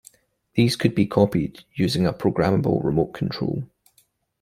[0.55, 3.65] These could be copied using a programmable remote control.